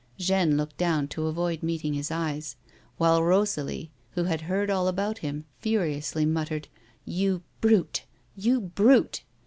Jeanne 0.17 0.57
looked 0.57 0.77
down 0.77 1.07
to 1.07 1.27
avoid 1.27 1.61
meeting 1.61 1.93
his 1.93 2.09
eyes, 2.09 2.55
while 2.97 3.21
Rosalie, 3.21 3.91
who 4.13 4.23
had 4.23 4.41
heard 4.41 4.71
all 4.71 4.87
about 4.87 5.19
him, 5.19 5.45
furiously 5.59 6.25
muttered:" 6.25 6.67
You 7.19 7.43
brute, 7.61 8.05
you 8.35 8.59
brute 8.61 9.21